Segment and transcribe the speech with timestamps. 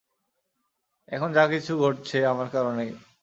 [1.09, 2.91] এখন যা কিছু ঘটছে, আমার কারণেই।